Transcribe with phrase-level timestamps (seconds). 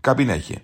[0.00, 0.62] Kabinetje.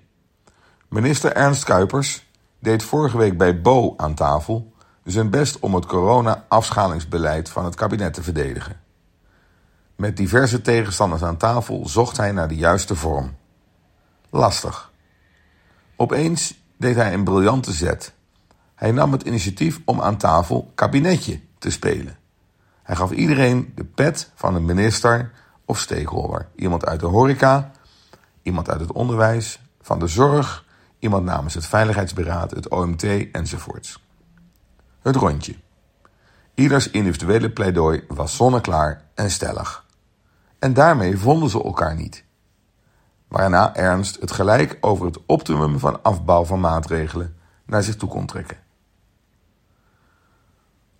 [0.89, 2.27] Minister Ernst Kuipers
[2.59, 4.73] deed vorige week bij Bo aan tafel
[5.05, 8.81] zijn best om het corona-afschalingsbeleid van het kabinet te verdedigen.
[9.97, 13.37] Met diverse tegenstanders aan tafel zocht hij naar de juiste vorm.
[14.31, 14.93] Lastig.
[15.97, 18.13] Opeens deed hij een briljante zet.
[18.75, 22.17] Hij nam het initiatief om aan tafel kabinetje te spelen.
[22.83, 25.33] Hij gaf iedereen de pet van een minister
[25.65, 26.49] of stakeholder.
[26.55, 27.71] Iemand uit de horeca,
[28.47, 30.65] iemand uit het onderwijs, van de zorg,
[30.99, 33.03] iemand namens het Veiligheidsberaad, het OMT
[33.33, 34.05] enzovoorts.
[35.03, 35.55] Het rondje.
[36.55, 39.87] Ieders individuele pleidooi was zonneklaar en stellig.
[40.59, 42.25] En daarmee vonden ze elkaar niet.
[43.29, 48.27] Waarna Ernst het gelijk over het optimum van afbouw van maatregelen naar zich toe kon
[48.27, 48.59] trekken.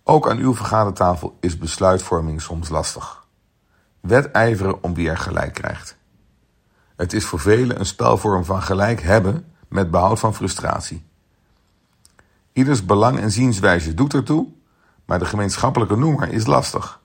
[0.03, 3.25] Ook aan uw vergadertafel is besluitvorming soms lastig.
[3.99, 5.97] Wedijveren om wie er gelijk krijgt.
[6.97, 11.05] Het is voor velen een spelvorm van gelijk hebben met behoud van frustratie.
[12.53, 14.47] Ieders belang en zienswijze doet ertoe,
[15.05, 17.01] maar de gemeenschappelijke noemer is lastig.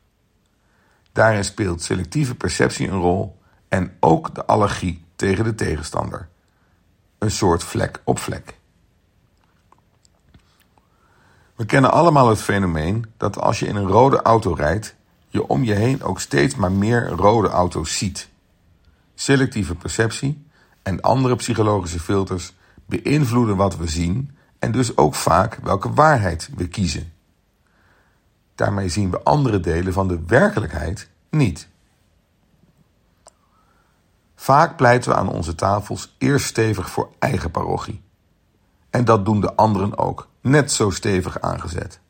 [1.13, 6.29] Daarin speelt selectieve perceptie een rol en ook de allergie tegen de tegenstander.
[7.19, 8.59] Een soort vlek op vlek.
[11.57, 14.95] We kennen allemaal het fenomeen dat als je in een rode auto rijdt,
[15.29, 18.31] je om je heen ook steeds maar meer rode auto's ziet.
[19.15, 20.47] Selectieve perceptie
[20.83, 22.55] en andere psychologische filters
[22.87, 27.13] beïnvloeden wat we zien en dus ook vaak welke waarheid we kiezen.
[28.55, 31.69] Daarmee zien we andere delen van de werkelijkheid niet.
[34.35, 38.03] Vaak pleiten we aan onze tafels eerst stevig voor eigen parochie.
[38.91, 42.01] En dat doen de anderen ook, net zo stevig aangezet.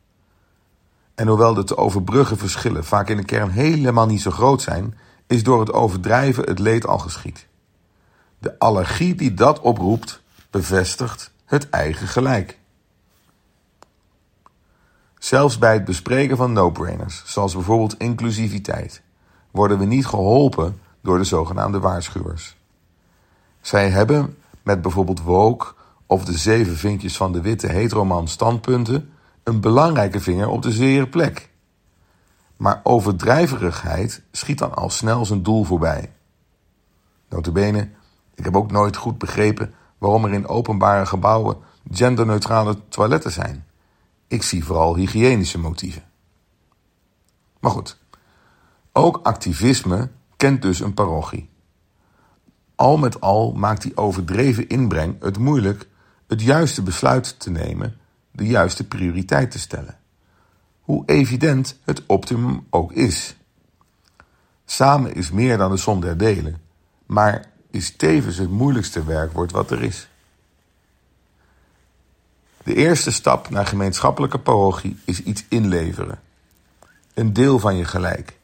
[1.15, 4.97] En hoewel de te overbruggen verschillen vaak in de kern helemaal niet zo groot zijn,
[5.33, 7.47] is door het overdrijven het leed al geschied.
[8.39, 12.59] De allergie die dat oproept, bevestigt het eigen gelijk.
[15.17, 19.01] Zelfs bij het bespreken van no-brainers, zoals bijvoorbeeld inclusiviteit,
[19.51, 22.55] worden we niet geholpen door de zogenaamde waarschuwers.
[23.61, 25.73] Zij hebben met bijvoorbeeld woke
[26.05, 29.13] of de zeven vinkjes van de witte heteroman standpunten
[29.43, 31.49] een belangrijke vinger op de zere plek.
[32.63, 36.13] Maar overdrijverigheid schiet dan al snel zijn doel voorbij.
[37.29, 37.89] Notabene,
[38.35, 41.57] ik heb ook nooit goed begrepen waarom er in openbare gebouwen
[41.91, 43.65] genderneutrale toiletten zijn.
[44.27, 46.03] Ik zie vooral hygiënische motieven.
[47.59, 47.97] Maar goed,
[48.91, 51.49] ook activisme kent dus een parochie.
[52.75, 55.87] Al met al maakt die overdreven inbreng het moeilijk
[56.27, 57.97] het juiste besluit te nemen,
[58.31, 59.97] de juiste prioriteit te stellen.
[60.83, 63.35] Hoe evident het optimum ook is.
[64.65, 66.61] Samen is meer dan de som der delen,
[67.05, 70.07] maar is tevens het moeilijkste werkwoord wat er is.
[72.63, 76.19] De eerste stap naar gemeenschappelijke parochie is iets inleveren.
[77.13, 78.37] Een deel van je gelijk.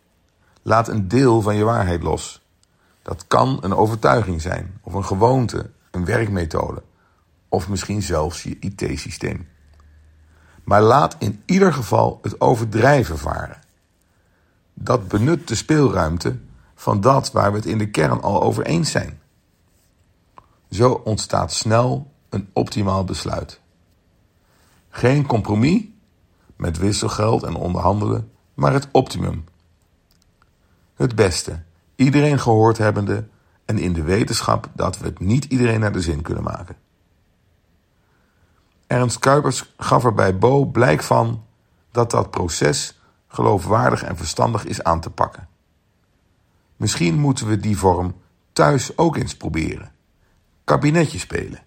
[0.62, 2.42] Laat een deel van je waarheid los.
[3.02, 6.84] Dat kan een overtuiging zijn, of een gewoonte, een werkmethode,
[7.48, 9.48] of misschien zelfs je IT-systeem.
[10.70, 13.60] Maar laat in ieder geval het overdrijven varen.
[14.74, 16.38] Dat benut de speelruimte
[16.76, 19.20] van dat waar we het in de kern al over eens zijn.
[20.70, 23.60] Zo ontstaat snel een optimaal besluit.
[24.90, 25.84] Geen compromis
[26.56, 29.44] met wisselgeld en onderhandelen, maar het optimum.
[30.96, 31.62] Het beste,
[31.96, 33.28] iedereen gehoord hebbende
[33.66, 36.76] en in de wetenschap dat we het niet iedereen naar de zin kunnen maken.
[38.90, 41.46] Ernst Kuipers gaf er bij Bo blijk van
[41.92, 45.48] dat dat proces geloofwaardig en verstandig is aan te pakken.
[46.76, 48.16] Misschien moeten we die vorm
[48.54, 49.92] thuis ook eens proberen.
[50.64, 51.60] Kabinetje spelen.